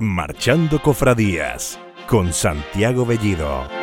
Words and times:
Marchando 0.00 0.80
Cofradías 0.80 1.78
con 2.06 2.32
Santiago 2.32 3.04
Bellido. 3.04 3.79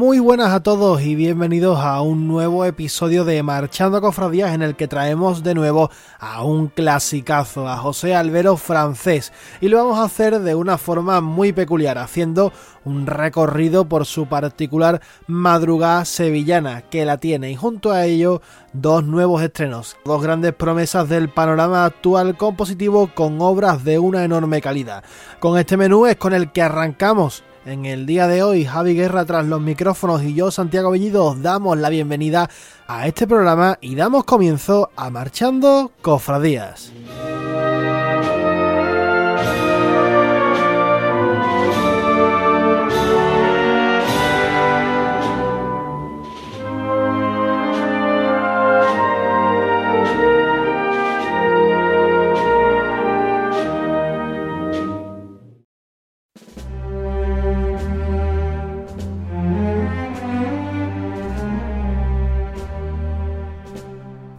Muy 0.00 0.18
buenas 0.18 0.48
a 0.52 0.62
todos 0.62 1.02
y 1.02 1.14
bienvenidos 1.14 1.78
a 1.78 2.00
un 2.00 2.26
nuevo 2.26 2.64
episodio 2.64 3.26
de 3.26 3.42
Marchando 3.42 4.00
Cofradías 4.00 4.54
en 4.54 4.62
el 4.62 4.74
que 4.74 4.88
traemos 4.88 5.42
de 5.42 5.52
nuevo 5.52 5.90
a 6.18 6.42
un 6.42 6.68
clasicazo, 6.68 7.68
a 7.68 7.76
José 7.76 8.14
Albero 8.14 8.56
francés. 8.56 9.30
Y 9.60 9.68
lo 9.68 9.76
vamos 9.76 9.98
a 9.98 10.04
hacer 10.04 10.40
de 10.40 10.54
una 10.54 10.78
forma 10.78 11.20
muy 11.20 11.52
peculiar, 11.52 11.98
haciendo 11.98 12.50
un 12.86 13.06
recorrido 13.06 13.90
por 13.90 14.06
su 14.06 14.26
particular 14.26 15.02
madrugada 15.26 16.06
sevillana 16.06 16.80
que 16.80 17.04
la 17.04 17.18
tiene 17.18 17.50
y 17.50 17.56
junto 17.56 17.92
a 17.92 18.06
ello 18.06 18.40
dos 18.72 19.04
nuevos 19.04 19.42
estrenos, 19.42 19.98
dos 20.06 20.22
grandes 20.22 20.54
promesas 20.54 21.10
del 21.10 21.28
panorama 21.28 21.84
actual 21.84 22.38
compositivo 22.38 23.10
con 23.14 23.38
obras 23.42 23.84
de 23.84 23.98
una 23.98 24.24
enorme 24.24 24.62
calidad. 24.62 25.04
Con 25.40 25.58
este 25.58 25.76
menú 25.76 26.06
es 26.06 26.16
con 26.16 26.32
el 26.32 26.52
que 26.52 26.62
arrancamos 26.62 27.44
en 27.64 27.86
el 27.86 28.06
día 28.06 28.26
de 28.26 28.42
hoy, 28.42 28.64
Javi 28.64 28.94
Guerra 28.94 29.24
tras 29.24 29.46
los 29.46 29.60
micrófonos 29.60 30.22
y 30.22 30.34
yo, 30.34 30.50
Santiago 30.50 30.90
Bellido, 30.90 31.26
os 31.26 31.42
damos 31.42 31.78
la 31.78 31.88
bienvenida 31.88 32.48
a 32.86 33.06
este 33.06 33.26
programa 33.26 33.78
y 33.80 33.94
damos 33.94 34.24
comienzo 34.24 34.90
a 34.96 35.10
Marchando 35.10 35.92
Cofradías. 36.02 36.92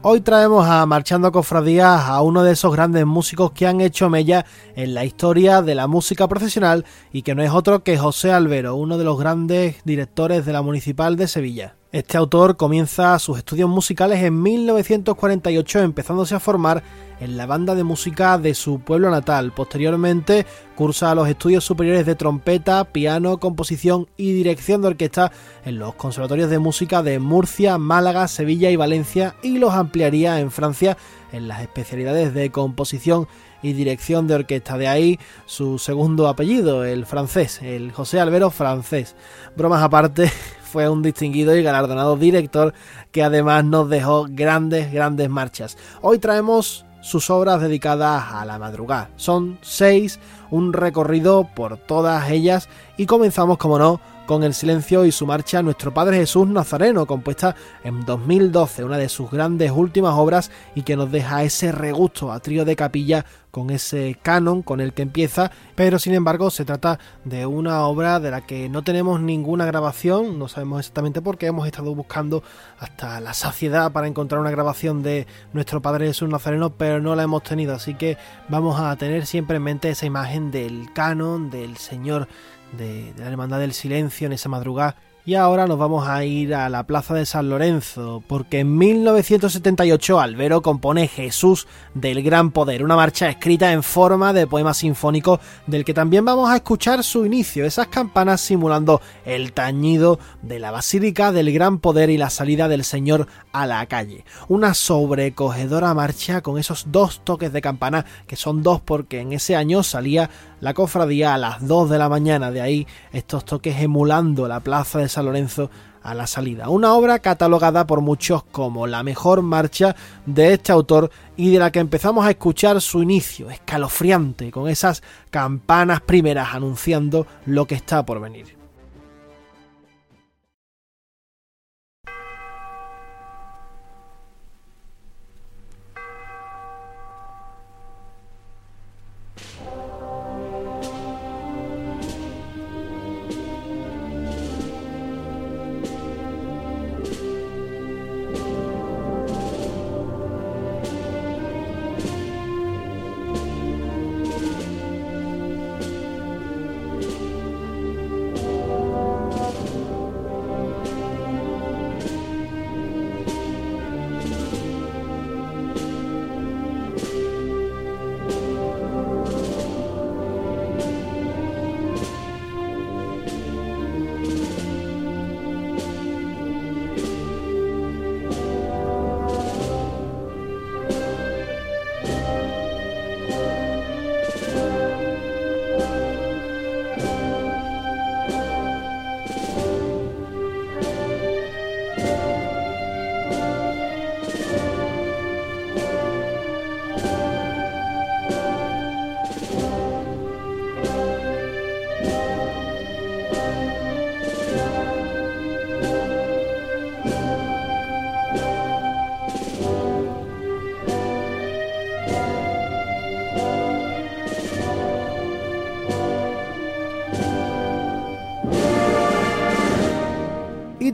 Hoy 0.04 0.22
traemos 0.22 0.66
a 0.66 0.84
Marchando 0.88 1.32
Cofradías 1.32 2.06
a 2.06 2.22
uno 2.22 2.42
de 2.42 2.54
esos 2.54 2.74
grandes 2.74 3.06
músicos 3.06 3.52
que 3.52 3.68
han 3.68 3.82
hecho 3.82 4.10
mella 4.10 4.48
en 4.76 4.96
la 4.96 5.06
historia 5.06 5.62
de 5.62 5.76
la 5.76 5.86
música 5.86 6.28
profesional 6.28 6.86
y 7.14 7.22
que 7.22 7.36
no 7.36 7.44
es 7.44 7.52
otro 7.52 7.84
que 7.84 8.00
José 8.00 8.32
Albero, 8.32 8.76
uno 8.76 8.98
de 8.98 9.04
los 9.04 9.20
grandes 9.20 9.76
directores 9.86 10.44
de 10.44 10.54
la 10.54 10.64
Municipal 10.64 11.18
de 11.18 11.28
Sevilla. 11.28 11.76
Este 11.92 12.18
autor 12.18 12.56
comienza 12.56 13.20
sus 13.20 13.38
estudios 13.38 13.70
musicales 13.70 14.24
en 14.24 14.42
1948 14.42 15.80
empezándose 15.82 16.34
a 16.34 16.40
formar 16.40 16.82
en 17.20 17.36
la 17.36 17.46
banda 17.46 17.76
de 17.76 17.84
música 17.84 18.38
de 18.38 18.56
su 18.56 18.80
pueblo 18.80 19.12
natal. 19.12 19.52
Posteriormente 19.52 20.46
cursa 20.76 21.14
los 21.16 21.28
estudios 21.28 21.66
superiores 21.66 22.06
de 22.06 22.16
trompeta, 22.16 22.86
piano, 22.86 23.42
composición 23.42 24.08
y 24.16 24.32
dirección 24.32 24.82
de 24.82 24.88
orquesta 24.88 25.34
en 25.66 25.80
los 25.80 25.94
conservatorios 25.96 26.50
de 26.50 26.60
música 26.60 27.04
de 27.04 27.20
Murcia, 27.20 27.78
Málaga, 27.78 28.30
Sevilla 28.30 28.72
y 28.72 28.78
Valencia 28.78 29.36
y 29.44 29.58
los 29.58 29.74
ampliaría 29.74 30.40
en 30.40 30.50
Francia 30.50 30.96
en 31.34 31.50
las 31.50 31.62
especialidades 31.62 32.34
de 32.34 32.52
composición 32.52 33.28
y 33.62 33.74
dirección 33.74 34.28
de 34.28 34.36
orquesta. 34.36 34.78
De 34.78 34.88
ahí 34.88 35.20
su 35.46 35.78
segundo 35.78 36.30
apellido, 36.30 36.86
el 36.86 37.06
francés, 37.06 37.62
el 37.62 37.92
José 37.92 38.22
Albero 38.22 38.50
francés. 38.50 39.14
Bromas 39.58 39.84
aparte, 39.84 40.32
fue 40.72 40.88
un 40.90 41.02
distinguido 41.02 41.56
y 41.56 41.64
galardonado 41.64 42.16
director 42.16 42.74
que 43.12 43.24
además 43.24 43.66
nos 43.66 43.90
dejó 43.90 44.28
grandes, 44.30 44.92
grandes 44.92 45.30
marchas. 45.30 45.78
Hoy 46.02 46.18
traemos 46.18 46.86
sus 47.02 47.30
obras 47.30 47.60
dedicadas 47.62 48.32
a 48.32 48.46
la 48.46 48.58
madrugada. 48.58 49.10
Son 49.18 49.58
seis, 49.62 50.20
un 50.50 50.72
recorrido 50.72 51.50
por 51.54 51.78
todas 51.78 52.30
ellas 52.32 52.70
y 52.96 53.06
comenzamos, 53.06 53.58
como 53.58 53.78
no, 53.78 54.00
con 54.32 54.44
El 54.44 54.54
silencio 54.54 55.04
y 55.04 55.12
su 55.12 55.28
marcha 55.28 55.62
Nuestro 55.62 55.94
Padre 55.94 56.16
Jesús 56.16 56.48
Nazareno, 56.48 57.06
compuesta 57.06 57.54
en 57.84 58.06
2012, 58.06 58.86
una 58.86 58.98
de 58.98 59.10
sus 59.10 59.30
grandes 59.30 59.72
últimas 59.72 60.14
obras 60.14 60.52
y 60.74 60.84
que 60.84 60.96
nos 60.96 61.12
deja 61.12 61.44
ese 61.44 61.74
regusto 61.74 62.32
a 62.32 62.40
trío 62.40 62.64
de 62.64 62.78
capilla 62.78 63.26
con 63.52 63.70
ese 63.72 64.18
canon 64.24 64.62
con 64.62 64.80
el 64.80 64.94
que 64.94 65.02
empieza, 65.02 65.52
pero 65.76 66.00
sin 66.00 66.14
embargo 66.14 66.50
se 66.50 66.64
trata 66.64 66.98
de 67.26 67.46
una 67.46 67.86
obra 67.86 68.22
de 68.22 68.32
la 68.32 68.40
que 68.40 68.70
no 68.70 68.84
tenemos 68.84 69.20
ninguna 69.20 69.66
grabación, 69.66 70.40
no 70.40 70.48
sabemos 70.48 70.80
exactamente 70.80 71.22
por 71.22 71.38
qué, 71.38 71.48
hemos 71.48 71.68
estado 71.68 71.94
buscando 71.94 72.42
hasta 72.80 73.20
la 73.20 73.34
saciedad 73.34 73.92
para 73.92 74.08
encontrar 74.08 74.40
una 74.40 74.52
grabación 74.52 75.04
de 75.04 75.28
nuestro 75.52 75.82
Padre 75.82 76.08
Jesús 76.08 76.30
Nazareno, 76.30 76.70
pero 76.70 77.02
no 77.02 77.18
la 77.18 77.24
hemos 77.24 77.44
tenido, 77.44 77.76
así 77.76 77.96
que 77.96 78.18
vamos 78.48 78.80
a 78.80 78.96
tener 78.96 79.26
siempre 79.26 79.58
en 79.58 79.64
mente 79.64 79.90
esa 79.90 80.06
imagen 80.06 80.52
del 80.52 80.94
canon, 80.94 81.50
del 81.50 81.76
Señor 81.76 82.30
de, 82.78 83.14
la 83.18 83.28
Hermandad 83.28 83.60
del 83.60 83.74
Silencio 83.74 84.28
en 84.28 84.34
esa 84.34 84.50
madrugada. 84.50 84.96
Y 85.24 85.36
ahora 85.36 85.68
nos 85.68 85.78
vamos 85.78 86.08
a 86.08 86.26
ir 86.26 86.56
a 86.56 86.68
la 86.68 86.88
Plaza 86.88 87.14
de 87.14 87.28
San 87.28 87.48
Lorenzo, 87.48 88.24
porque 88.26 88.62
en 88.62 88.76
1978 88.76 90.20
Albero 90.20 90.64
compone 90.64 91.08
Jesús 91.08 91.68
del 91.94 92.24
Gran 92.24 92.50
Poder, 92.50 92.84
una 92.84 92.96
marcha 92.96 93.30
escrita 93.30 93.72
en 93.72 93.84
forma 93.84 94.34
de 94.34 94.48
poema 94.48 94.74
sinfónico 94.74 95.40
del 95.68 95.86
que 95.86 95.94
también 95.94 96.26
vamos 96.26 96.50
a 96.50 96.56
escuchar 96.56 97.04
su 97.04 97.24
inicio, 97.24 97.66
esas 97.66 97.86
campanas 97.86 98.42
simulando 98.42 99.00
el 99.24 99.54
tañido 99.54 100.18
de 100.42 100.58
la 100.58 100.72
Basílica 100.72 101.32
del 101.32 101.54
Gran 101.54 101.78
Poder 101.78 102.10
y 102.10 102.18
la 102.18 102.32
salida 102.32 102.68
del 102.68 102.84
Señor 102.84 103.28
a 103.52 103.68
la 103.68 103.86
calle. 103.86 104.26
Una 104.48 104.74
sobrecogedora 104.74 105.94
marcha 105.94 106.42
con 106.42 106.58
esos 106.58 106.86
dos 106.92 107.22
toques 107.24 107.54
de 107.54 107.62
campana, 107.62 108.08
que 108.26 108.36
son 108.36 108.64
dos 108.64 108.82
porque 108.82 109.20
en 109.20 109.34
ese 109.34 109.56
año 109.56 109.84
salía 109.84 110.32
la 110.62 110.74
cofradía 110.74 111.34
a 111.34 111.38
las 111.38 111.68
2 111.68 111.90
de 111.90 111.98
la 111.98 112.08
mañana, 112.08 112.52
de 112.52 112.62
ahí 112.62 112.88
estos 113.12 113.44
toques 113.44 113.82
emulando 113.82 114.48
la 114.48 114.62
plaza 114.62 115.00
de 115.00 115.10
San 115.10 115.26
Lorenzo 115.26 115.70
a 116.04 116.14
la 116.14 116.28
salida. 116.28 116.70
Una 116.70 116.94
obra 116.94 117.20
catalogada 117.20 117.86
por 117.86 118.02
muchos 118.02 118.44
como 118.44 118.88
la 118.88 119.04
mejor 119.04 119.42
marcha 119.42 119.96
de 120.26 120.54
este 120.54 120.72
autor 120.72 121.12
y 121.36 121.52
de 121.52 121.60
la 121.60 121.72
que 121.72 121.80
empezamos 121.80 122.26
a 122.26 122.32
escuchar 122.32 122.80
su 122.82 123.04
inicio, 123.04 123.50
escalofriante, 123.50 124.52
con 124.52 124.68
esas 124.68 125.04
campanas 125.30 126.02
primeras 126.02 126.54
anunciando 126.54 127.28
lo 127.46 127.66
que 127.66 127.76
está 127.76 128.06
por 128.06 128.20
venir. 128.20 128.61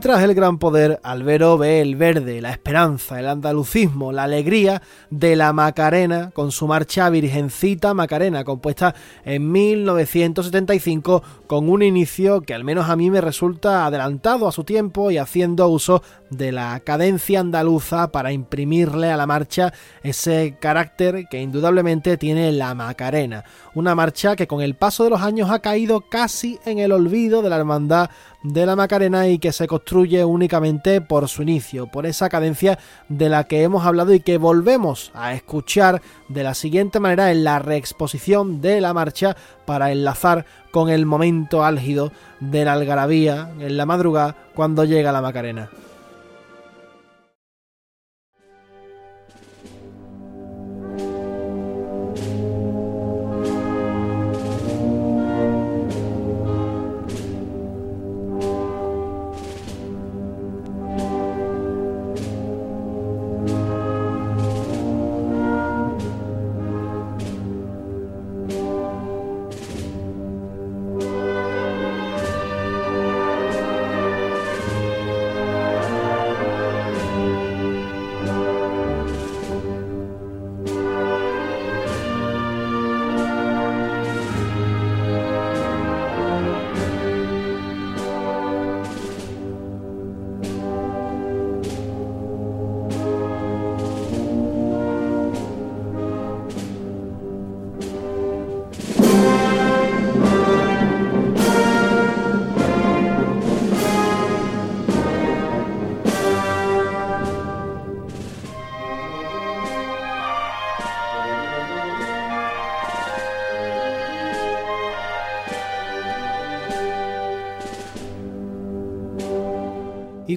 Tras 0.08 0.24
el 0.24 0.36
gran 0.36 0.58
poder, 0.58 1.02
Albero 1.04 1.58
ve 1.58 1.82
el 1.82 1.98
verde, 1.98 2.40
la 2.40 2.52
esperanza, 2.52 3.20
el 3.20 3.28
andalucismo, 3.28 4.14
la 4.14 4.24
alegría 4.24 4.82
de 5.10 5.36
la 5.36 5.52
Macarena 5.52 6.32
con 6.32 6.54
su 6.54 6.66
marcha 6.66 7.10
Virgencita 7.10 7.94
Macarena, 7.94 8.46
compuesta 8.46 8.96
en 9.26 9.52
1975 9.52 11.24
con 11.46 11.68
un 11.68 11.84
inicio 11.84 12.40
que 12.40 12.54
al 12.54 12.64
menos 12.64 12.90
a 12.90 12.96
mí 12.96 13.12
me 13.12 13.20
resulta 13.20 13.86
adelantado 13.86 14.48
a 14.48 14.54
su 14.54 14.64
tiempo 14.64 15.12
y 15.12 15.18
haciendo 15.18 15.68
uso 15.68 16.02
de 16.30 16.54
la 16.54 16.80
cadencia 16.80 17.42
andaluza 17.42 18.10
para 18.10 18.32
imprimirle 18.32 19.12
a 19.12 19.18
la 19.18 19.28
marcha 19.28 19.74
ese 20.04 20.56
carácter 20.60 21.28
que 21.30 21.42
indudablemente 21.42 22.16
tiene 22.16 22.54
la 22.54 22.74
Macarena. 22.76 23.44
Una 23.74 23.94
marcha 23.94 24.38
que 24.38 24.48
con 24.48 24.62
el 24.62 24.76
paso 24.76 25.04
de 25.04 25.10
los 25.10 25.22
años 25.22 25.50
ha 25.52 25.60
caído 25.60 26.00
casi 26.00 26.60
en 26.66 26.80
el 26.80 26.94
olvido 26.94 27.42
de 27.42 27.50
la 27.50 27.58
hermandad 27.58 28.10
de 28.44 28.66
la 28.66 28.76
Macarena 28.76 29.28
y 29.28 29.40
que 29.40 29.52
se 29.52 29.68
construye 29.68 30.24
únicamente 30.24 31.02
por 31.02 31.28
su 31.28 31.42
inicio, 31.42 31.88
por 31.88 32.06
esa 32.06 32.30
cadencia 32.30 32.80
de 33.10 33.30
la 33.30 33.46
que 33.46 33.64
hemos 33.64 33.86
hablado 33.86 34.14
y 34.14 34.20
que 34.20 34.38
volvemos 34.38 35.12
a 35.14 35.34
escuchar 35.34 36.02
de 36.28 36.44
la 36.44 36.54
siguiente 36.54 37.00
manera 37.00 37.32
en 37.32 37.44
la 37.44 37.60
reexposición 37.60 38.62
de 38.62 38.82
la 38.82 38.94
marcha 38.94 39.36
para 39.66 39.92
enlazar 39.92 40.46
con 40.72 40.90
el 40.90 41.06
momento 41.06 41.64
álgido 41.64 42.12
de 42.40 42.66
la 42.66 42.74
algarabía 42.74 43.52
en 43.60 43.78
la 43.78 43.86
madrugada 43.86 44.36
cuando 44.54 44.86
llega 44.86 45.12
la 45.12 45.22
Macarena. 45.22 45.70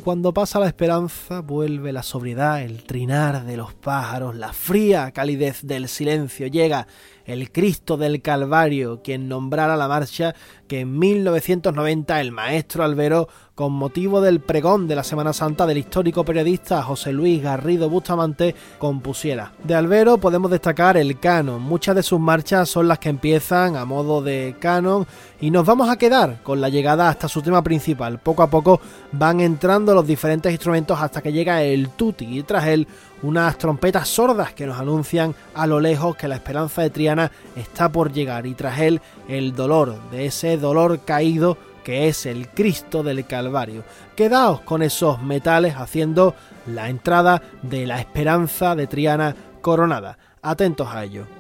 Cuando 0.05 0.33
pasa 0.33 0.59
la 0.59 0.67
esperanza 0.67 1.41
vuelve 1.41 1.93
la 1.93 2.03
sobriedad, 2.03 2.63
el 2.63 2.85
trinar 2.85 3.45
de 3.45 3.57
los 3.57 3.75
pájaros, 3.75 4.35
la 4.35 4.53
fría 4.53 5.11
calidez 5.11 5.67
del 5.67 5.89
silencio. 5.89 6.47
Llega 6.47 6.87
el 7.27 7.53
Cristo 7.53 7.97
del 7.97 8.23
Calvario, 8.23 9.03
quien 9.03 9.29
nombrara 9.29 9.77
la 9.77 9.89
marcha 9.89 10.35
que 10.69 10.81
en 10.81 10.99
1990 10.99 12.21
el 12.21 12.33
maestro 12.33 12.85
Albero, 12.85 13.29
con 13.55 13.73
motivo 13.73 14.21
del 14.21 14.41
pregón 14.41 14.89
de 14.89 14.97
la 14.97 15.05
Semana 15.05 15.33
Santa 15.33 15.67
del 15.67 15.79
histórico 15.79 16.25
periodista 16.25 16.83
José 16.83 17.13
Luis 17.13 17.43
Garrido 17.43 17.91
Bustamante, 17.91 18.55
compusiera. 18.79 19.53
De 19.63 19.75
Albero 19.75 20.19
podemos 20.19 20.51
destacar 20.51 20.97
el 20.97 21.19
canon. 21.21 21.61
Muchas 21.61 21.95
de 21.97 22.03
sus 22.03 22.19
marchas 22.19 22.69
son 22.69 22.89
las 22.89 22.99
que 22.99 23.09
empiezan 23.09 23.77
a 23.77 23.85
modo 23.85 24.23
de 24.23 24.57
canon 24.59 25.07
y 25.41 25.51
nos 25.51 25.67
vamos 25.67 25.89
a 25.89 25.97
quedar 25.97 26.43
con 26.43 26.61
la 26.61 26.69
llegada 26.69 27.09
hasta 27.09 27.29
su 27.29 27.43
tema 27.43 27.63
principal. 27.63 28.19
Poco 28.19 28.43
a 28.43 28.51
poco 28.51 28.81
van 29.13 29.41
entrando 29.41 29.95
los 29.95 30.07
diferentes 30.07 30.51
instrumentos 30.53 31.01
hasta 31.01 31.23
que 31.23 31.33
llega 31.33 31.63
el 31.63 31.91
tutti 31.91 32.39
y 32.39 32.43
tras 32.43 32.67
él 32.67 32.87
unas 33.23 33.59
trompetas 33.59 34.09
sordas 34.09 34.55
que 34.55 34.67
nos 34.67 34.79
anuncian 34.79 35.35
a 35.55 35.67
lo 35.67 35.81
lejos 35.81 36.17
que 36.17 36.29
la 36.29 36.37
esperanza 36.37 36.83
de 36.83 36.91
Triana 36.91 37.31
está 37.55 37.91
por 37.91 38.13
llegar 38.13 38.47
y 38.47 38.55
tras 38.55 38.79
él 38.81 39.01
el 39.29 39.55
dolor 39.55 39.97
de 40.11 40.27
ese 40.27 40.57
dolor 40.57 41.01
caído 41.01 41.59
que 41.83 42.09
es 42.09 42.27
el 42.27 42.49
Cristo 42.49 43.03
del 43.03 43.27
Calvario. 43.27 43.85
Quedaos 44.17 44.61
con 44.61 44.83
esos 44.83 45.23
metales 45.23 45.75
haciendo 45.77 46.35
la 46.67 46.89
entrada 46.89 47.43
de 47.63 47.87
la 47.87 48.01
esperanza 48.01 48.75
de 48.75 48.87
Triana 48.87 49.35
coronada. 49.61 50.19
Atentos 50.43 50.89
a 50.89 51.05
ello. 51.05 51.40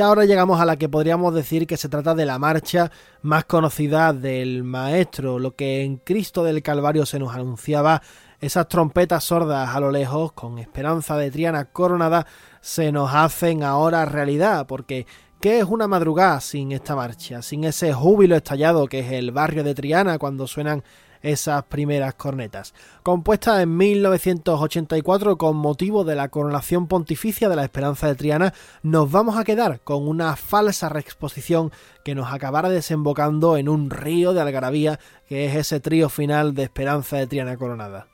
Y 0.00 0.02
ahora 0.02 0.24
llegamos 0.24 0.58
a 0.58 0.64
la 0.64 0.78
que 0.78 0.88
podríamos 0.88 1.34
decir 1.34 1.66
que 1.66 1.76
se 1.76 1.90
trata 1.90 2.14
de 2.14 2.24
la 2.24 2.38
marcha 2.38 2.90
más 3.20 3.44
conocida 3.44 4.14
del 4.14 4.64
maestro, 4.64 5.38
lo 5.38 5.54
que 5.54 5.82
en 5.82 5.98
Cristo 5.98 6.42
del 6.42 6.62
Calvario 6.62 7.04
se 7.04 7.18
nos 7.18 7.34
anunciaba, 7.34 8.00
esas 8.40 8.66
trompetas 8.66 9.24
sordas 9.24 9.76
a 9.76 9.78
lo 9.78 9.90
lejos, 9.90 10.32
con 10.32 10.58
esperanza 10.58 11.18
de 11.18 11.30
Triana 11.30 11.66
coronada, 11.66 12.26
se 12.62 12.92
nos 12.92 13.14
hacen 13.14 13.62
ahora 13.62 14.06
realidad, 14.06 14.66
porque 14.66 15.06
¿qué 15.38 15.58
es 15.58 15.66
una 15.66 15.86
madrugada 15.86 16.40
sin 16.40 16.72
esta 16.72 16.96
marcha? 16.96 17.42
Sin 17.42 17.64
ese 17.64 17.92
júbilo 17.92 18.36
estallado 18.36 18.86
que 18.86 19.00
es 19.00 19.12
el 19.12 19.32
barrio 19.32 19.64
de 19.64 19.74
Triana 19.74 20.16
cuando 20.16 20.46
suenan 20.46 20.82
esas 21.22 21.64
primeras 21.64 22.14
cornetas. 22.14 22.74
Compuesta 23.02 23.60
en 23.62 23.76
1984 23.76 25.38
con 25.38 25.56
motivo 25.56 26.04
de 26.04 26.14
la 26.14 26.28
coronación 26.28 26.86
pontificia 26.86 27.48
de 27.48 27.56
la 27.56 27.64
Esperanza 27.64 28.06
de 28.06 28.14
Triana, 28.14 28.54
nos 28.82 29.10
vamos 29.10 29.36
a 29.36 29.44
quedar 29.44 29.80
con 29.80 30.06
una 30.06 30.36
falsa 30.36 30.88
reexposición 30.88 31.72
que 32.04 32.14
nos 32.14 32.32
acabará 32.32 32.68
desembocando 32.68 33.56
en 33.56 33.68
un 33.68 33.90
río 33.90 34.32
de 34.32 34.40
algarabía 34.40 34.98
que 35.28 35.46
es 35.46 35.56
ese 35.56 35.80
trío 35.80 36.08
final 36.08 36.54
de 36.54 36.64
Esperanza 36.64 37.16
de 37.16 37.26
Triana 37.26 37.56
coronada. 37.56 38.06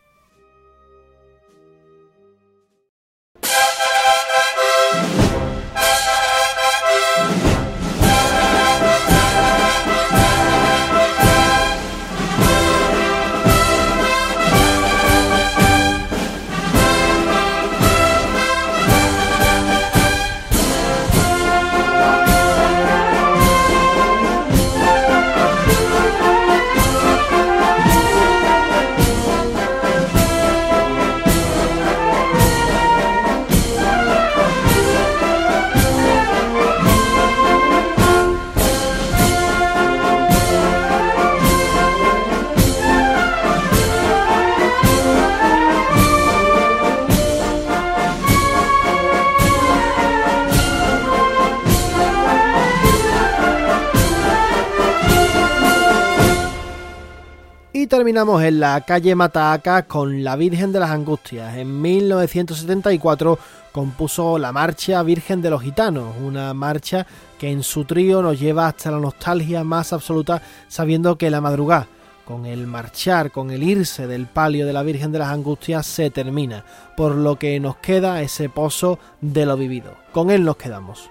Terminamos 58.17 58.45
en 58.45 58.61
la 58.61 58.81
calle 58.81 59.15
Mataaca 59.15 59.83
con 59.83 60.25
la 60.25 60.37
Virgen 60.37 60.73
de 60.73 60.81
las 60.81 60.89
Angustias. 60.89 61.55
En 61.59 61.83
1974 61.83 63.39
compuso 63.73 64.39
la 64.39 64.53
marcha 64.53 65.03
Virgen 65.03 65.43
de 65.43 65.51
los 65.51 65.61
Gitanos, 65.61 66.15
una 66.25 66.55
marcha 66.55 67.07
que 67.39 67.51
en 67.51 67.63
su 67.63 67.85
trío 67.85 68.23
nos 68.23 68.41
lleva 68.41 68.69
hasta 68.69 68.91
la 68.91 69.01
nostalgia 69.01 69.65
más 69.65 69.93
absoluta 69.93 70.41
sabiendo 70.67 71.19
que 71.19 71.29
la 71.29 71.43
madrugada, 71.43 71.89
con 72.25 72.47
el 72.47 72.67
marchar, 72.67 73.33
con 73.33 73.51
el 73.51 73.63
irse 73.63 74.07
del 74.07 74.25
palio 74.25 74.65
de 74.65 74.73
la 74.73 74.83
Virgen 74.83 75.13
de 75.13 75.19
las 75.19 75.29
Angustias 75.29 75.87
se 75.87 76.09
termina, 76.09 76.65
por 76.97 77.15
lo 77.15 77.39
que 77.39 77.61
nos 77.61 77.77
queda 77.77 78.23
ese 78.23 78.49
pozo 78.49 78.99
de 79.21 79.45
lo 79.45 79.59
vivido. 79.59 79.93
Con 80.13 80.31
él 80.31 80.43
nos 80.43 80.57
quedamos. 80.57 81.11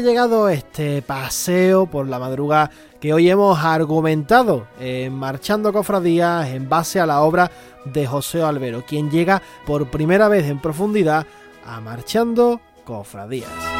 Llegado 0.00 0.48
este 0.48 1.02
paseo 1.02 1.86
por 1.86 2.08
la 2.08 2.18
madrugada 2.18 2.70
que 3.00 3.12
hoy 3.12 3.30
hemos 3.30 3.58
argumentado 3.58 4.66
en 4.80 5.14
Marchando 5.14 5.72
Cofradías 5.72 6.48
en 6.48 6.68
base 6.68 7.00
a 7.00 7.06
la 7.06 7.20
obra 7.22 7.50
de 7.84 8.06
José 8.06 8.42
Albero, 8.42 8.84
quien 8.86 9.10
llega 9.10 9.42
por 9.66 9.90
primera 9.90 10.28
vez 10.28 10.46
en 10.46 10.60
profundidad 10.60 11.26
a 11.64 11.80
Marchando 11.80 12.60
Cofradías. 12.84 13.75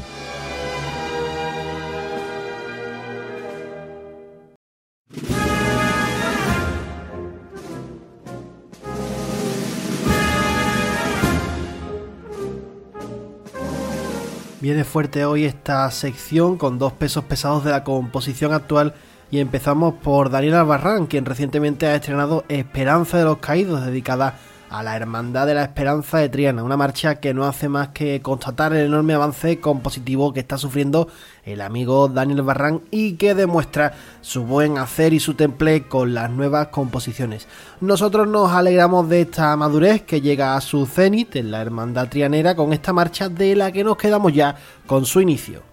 Viene 14.63 14.85
fuerte 14.85 15.25
hoy 15.25 15.45
esta 15.45 15.91
sección 15.91 16.57
con 16.57 16.79
dos 16.79 16.93
pesos 16.93 17.25
pesados 17.25 17.65
de 17.65 17.73
la 17.73 17.83
composición 17.83 18.53
actual 18.53 18.95
y 19.29 19.41
empezamos 19.41 19.95
por 19.95 20.31
Daniel 20.31 20.55
Albarrán, 20.55 21.07
quien 21.09 21.25
recientemente 21.25 21.89
ha 21.89 21.97
estrenado 21.97 22.45
Esperanza 22.49 23.19
de 23.19 23.25
los 23.25 23.39
Caídos, 23.39 23.85
dedicada 23.85 24.29
a 24.29 24.35
la 24.81 24.97
Hermandad 24.97 25.47
de 25.47 25.55
la 25.55 25.65
Esperanza 25.65 26.19
de 26.19 26.29
Triana, 26.29 26.63
una 26.63 26.77
marcha 26.77 27.17
que 27.17 27.35
no 27.35 27.45
hace 27.45 27.69
más 27.69 27.89
que 27.89 28.23
constatar 28.23 28.73
el 28.73 28.87
enorme 28.87 29.15
avance 29.15 29.59
compositivo 29.61 30.33
que 30.33 30.41
está 30.41 30.57
sufriendo 30.57 31.09
el 31.45 31.61
amigo 31.61 32.09
Daniel 32.09 32.43
Barran 32.43 32.81
y 32.91 33.15
que 33.15 33.35
demuestra 33.35 33.95
su 34.21 34.45
buen 34.45 34.79
hacer 34.79 35.13
y 35.13 35.21
su 35.21 35.35
temple 35.35 35.89
con 35.89 36.15
las 36.15 36.31
nuevas 36.31 36.69
composiciones. 36.69 37.49
Nosotros 37.81 38.29
nos 38.29 38.53
alegramos 38.53 39.09
de 39.09 39.23
esta 39.23 39.57
madurez 39.57 40.03
que 40.03 40.21
llega 40.21 40.55
a 40.55 40.61
su 40.61 40.87
cenit 40.87 41.37
en 41.37 41.51
la 41.51 41.61
Hermandad 41.61 42.09
Trianera 42.09 42.55
con 42.55 42.73
esta 42.73 42.93
marcha 42.93 43.29
de 43.29 43.57
la 43.57 43.73
que 43.73 43.85
nos 43.85 43.97
quedamos 43.97 44.33
ya 44.33 44.57
con 44.87 45.05
su 45.05 45.21
inicio. 45.21 45.73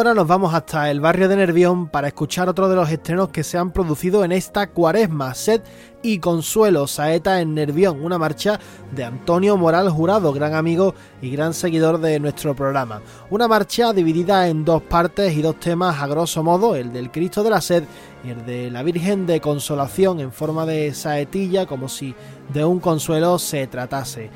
Ahora 0.00 0.14
nos 0.14 0.26
vamos 0.26 0.54
hasta 0.54 0.90
el 0.90 0.98
barrio 0.98 1.28
de 1.28 1.36
Nervión 1.36 1.86
para 1.86 2.08
escuchar 2.08 2.48
otro 2.48 2.70
de 2.70 2.74
los 2.74 2.90
estrenos 2.90 3.28
que 3.28 3.44
se 3.44 3.58
han 3.58 3.70
producido 3.70 4.24
en 4.24 4.32
esta 4.32 4.68
cuaresma, 4.68 5.34
Sed 5.34 5.60
y 6.02 6.20
Consuelo, 6.20 6.86
Saeta 6.86 7.42
en 7.42 7.52
Nervión, 7.54 8.02
una 8.02 8.16
marcha 8.16 8.58
de 8.92 9.04
Antonio 9.04 9.58
Moral 9.58 9.90
Jurado, 9.90 10.32
gran 10.32 10.54
amigo 10.54 10.94
y 11.20 11.30
gran 11.30 11.52
seguidor 11.52 12.00
de 12.00 12.18
nuestro 12.18 12.56
programa. 12.56 13.02
Una 13.28 13.46
marcha 13.46 13.92
dividida 13.92 14.48
en 14.48 14.64
dos 14.64 14.80
partes 14.80 15.36
y 15.36 15.42
dos 15.42 15.60
temas 15.60 16.00
a 16.00 16.06
grosso 16.06 16.42
modo, 16.42 16.76
el 16.76 16.94
del 16.94 17.10
Cristo 17.10 17.42
de 17.42 17.50
la 17.50 17.60
Sed 17.60 17.84
y 18.24 18.30
el 18.30 18.46
de 18.46 18.70
la 18.70 18.82
Virgen 18.82 19.26
de 19.26 19.42
Consolación 19.42 20.18
en 20.20 20.32
forma 20.32 20.64
de 20.64 20.94
saetilla, 20.94 21.66
como 21.66 21.90
si 21.90 22.14
de 22.54 22.64
un 22.64 22.80
consuelo 22.80 23.38
se 23.38 23.66
tratase. 23.66 24.30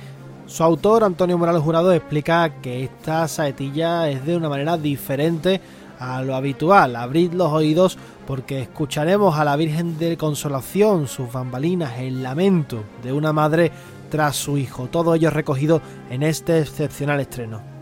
Su 0.55 0.63
autor, 0.63 1.03
Antonio 1.03 1.37
Morales 1.37 1.63
Jurado, 1.63 1.93
explica 1.93 2.61
que 2.63 2.85
esta 2.85 3.27
saetilla 3.27 4.09
es 4.09 4.25
de 4.25 4.37
una 4.37 4.49
manera 4.49 4.79
diferente 4.79 5.61
a 5.99 6.23
lo 6.23 6.37
habitual. 6.37 6.95
Abrid 6.95 7.33
los 7.33 7.51
oídos 7.51 7.99
porque 8.25 8.61
escucharemos 8.61 9.37
a 9.37 9.45
la 9.45 9.57
Virgen 9.57 9.99
de 9.99 10.17
Consolación, 10.17 11.09
sus 11.09 11.33
bambalinas, 11.33 11.99
el 11.99 12.23
lamento 12.23 12.85
de 13.03 13.13
una 13.13 13.33
madre 13.33 13.73
tras 14.13 14.37
su 14.37 14.57
hijo. 14.57 14.87
Todo 14.87 15.17
ello 15.17 15.29
recogido 15.31 15.83
en 16.09 16.23
este 16.23 16.61
excepcional 16.61 17.19
estreno. 17.19 17.74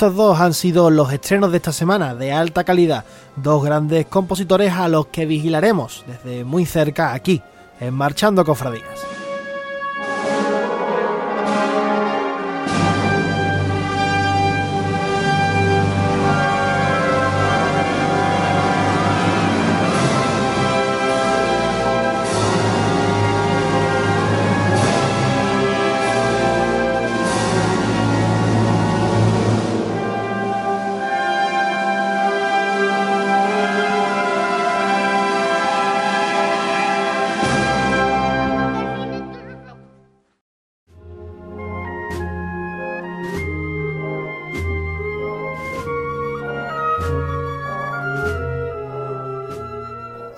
Estos 0.00 0.16
dos 0.16 0.40
han 0.40 0.54
sido 0.54 0.88
los 0.88 1.12
estrenos 1.12 1.50
de 1.50 1.58
esta 1.58 1.74
semana 1.74 2.14
de 2.14 2.32
alta 2.32 2.64
calidad, 2.64 3.04
dos 3.36 3.62
grandes 3.62 4.06
compositores 4.06 4.72
a 4.72 4.88
los 4.88 5.08
que 5.08 5.26
vigilaremos 5.26 6.06
desde 6.06 6.42
muy 6.42 6.64
cerca 6.64 7.12
aquí, 7.12 7.42
en 7.80 7.92
Marchando 7.92 8.42
Cofradías. 8.42 9.19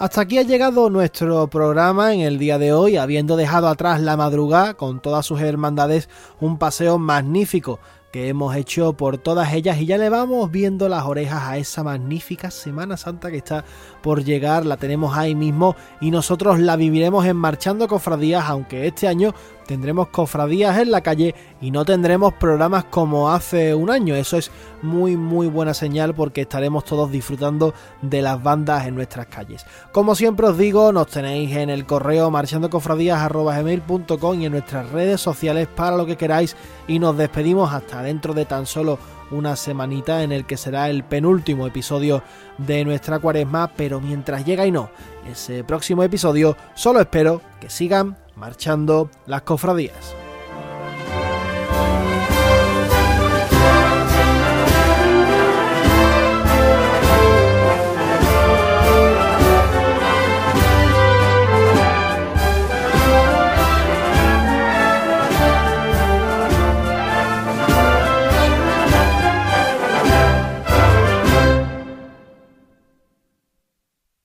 Hasta 0.03 0.23
aquí 0.23 0.39
ha 0.39 0.43
llegado 0.43 0.91
nuestro 0.91 1.47
programa 1.47 2.13
en 2.13 2.23
el 2.23 2.37
día 2.37 2.59
de 2.59 2.73
hoy, 2.73 2.97
habiendo 2.97 3.37
dejado 3.37 3.69
atrás 3.69 4.01
la 4.01 4.17
madrugada 4.17 4.75
con 4.75 4.99
todas 4.99 5.25
sus 5.25 5.41
hermandades, 5.41 6.09
un 6.41 6.59
paseo 6.59 6.99
magnífico 6.99 7.79
que 8.13 8.29
hemos 8.29 8.55
hecho 8.55 8.93
por 8.93 9.17
todas 9.17 9.55
ellas 9.55 9.81
y 9.81 9.87
ya 9.87 9.97
le 9.97 10.11
vamos 10.11 10.51
viendo 10.51 10.89
las 10.89 11.05
orejas 11.05 11.45
a 11.45 11.57
esa 11.57 11.83
magnífica 11.83 12.51
Semana 12.51 12.99
Santa 12.99 13.31
que 13.31 13.39
está 13.39 13.65
por 14.03 14.23
llegar, 14.23 14.67
la 14.67 14.77
tenemos 14.77 15.17
ahí 15.17 15.35
mismo 15.35 15.75
y 16.01 16.11
nosotros 16.11 16.61
la 16.61 16.77
viviremos 16.77 17.25
en 17.25 17.37
Marchando 17.37 17.89
Cofradías, 17.89 18.45
aunque 18.47 18.87
este 18.87 19.09
año 19.09 19.35
tendremos 19.67 20.09
cofradías 20.09 20.77
en 20.79 20.91
la 20.91 21.01
calle 21.01 21.35
y 21.61 21.71
no 21.71 21.85
tendremos 21.85 22.35
programas 22.35 22.85
como 22.85 23.31
hace 23.31 23.75
un 23.75 23.91
año. 23.91 24.15
Eso 24.15 24.37
es 24.37 24.51
muy 24.83 25.17
muy 25.17 25.47
buena 25.47 25.73
señal 25.73 26.15
porque 26.15 26.43
estaremos 26.43 26.85
todos 26.85 27.11
disfrutando 27.11 27.73
de 28.03 28.21
las 28.21 28.43
bandas 28.43 28.87
en 28.87 28.95
nuestras 28.95 29.27
calles. 29.27 29.65
Como 29.93 30.15
siempre 30.15 30.49
os 30.49 30.59
digo, 30.59 30.93
nos 30.93 31.07
tenéis 31.07 31.57
en 31.57 31.71
el 31.71 31.87
correo 31.87 32.31
marchandocofradías.com 32.31 34.41
y 34.41 34.47
en 34.47 34.53
nuestras 34.53 34.91
redes 34.91 35.21
sociales 35.21 35.69
para 35.69 35.97
lo 35.97 36.05
que 36.05 36.17
queráis 36.17 36.57
y 36.89 36.99
nos 36.99 37.17
despedimos 37.17 37.73
hasta 37.73 38.02
dentro 38.03 38.35
de 38.35 38.45
tan 38.45 38.67
solo 38.67 38.99
una 39.31 39.57
semanita 39.57 40.23
en 40.23 40.33
el 40.33 40.45
que 40.45 40.57
será 40.57 40.91
el 40.91 41.05
penúltimo 41.05 41.67
episodio 41.67 42.23
de 42.59 42.85
nuestra 42.85 43.19
cuaresma, 43.19 43.73
pero 43.77 44.01
mientras 44.01 44.45
llega 44.45 44.67
y 44.67 44.71
no 44.71 44.91
ese 45.31 45.65
próximo 45.65 46.03
episodio, 46.03 46.57
solo 46.75 47.01
espero 47.01 47.41
que 47.61 47.71
sigan 47.71 48.17
marchando 48.37 49.11
las 49.27 49.43
cofradías. 49.43 50.22